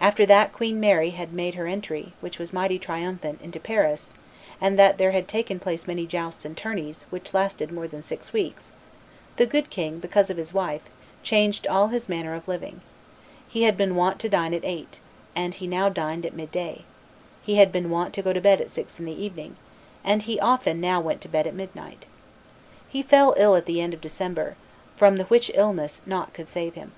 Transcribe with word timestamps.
After 0.00 0.26
that 0.26 0.52
Queen 0.52 0.80
Mary 0.80 1.10
had 1.10 1.32
made 1.32 1.54
her 1.54 1.68
entry, 1.68 2.12
which 2.20 2.40
was 2.40 2.52
mighty 2.52 2.76
triumphant, 2.76 3.40
into 3.40 3.60
Paris, 3.60 4.06
and 4.60 4.76
that 4.76 4.98
there 4.98 5.12
had 5.12 5.28
taken 5.28 5.60
place 5.60 5.86
many 5.86 6.08
jousts 6.08 6.44
and 6.44 6.56
tourneys, 6.56 7.06
which 7.10 7.32
lasted 7.32 7.70
more 7.70 7.86
than 7.86 8.02
six 8.02 8.32
weeks, 8.32 8.72
the 9.36 9.46
good 9.46 9.70
king, 9.70 10.00
because 10.00 10.28
of 10.28 10.38
his 10.38 10.52
wife, 10.52 10.82
changed 11.22 11.68
all 11.68 11.86
his 11.86 12.08
manner 12.08 12.34
of 12.34 12.48
living: 12.48 12.80
he 13.46 13.62
had 13.62 13.76
been 13.76 13.94
wont 13.94 14.18
to 14.18 14.28
dine 14.28 14.52
at 14.52 14.64
eight, 14.64 14.98
and 15.36 15.54
he 15.54 15.68
now 15.68 15.88
dined 15.88 16.26
at 16.26 16.34
midday; 16.34 16.82
he 17.40 17.54
had 17.54 17.70
been 17.70 17.90
wont 17.90 18.12
to 18.14 18.22
go 18.22 18.32
to 18.32 18.40
bed 18.40 18.60
at 18.60 18.70
six 18.70 18.98
in 18.98 19.04
the 19.04 19.12
evening, 19.24 19.54
and 20.02 20.22
he 20.24 20.40
often 20.40 20.80
now 20.80 21.00
went 21.00 21.20
to 21.20 21.28
bed 21.28 21.46
at 21.46 21.54
midnight. 21.54 22.06
He 22.88 23.04
fell 23.04 23.34
ill 23.36 23.54
at 23.54 23.66
the 23.66 23.80
end 23.80 23.94
of 23.94 24.00
December, 24.00 24.56
from 24.96 25.16
the 25.16 25.26
which 25.26 25.48
illness 25.54 26.00
nought 26.04 26.34
could 26.34 26.48
save 26.48 26.74
him. 26.74 26.90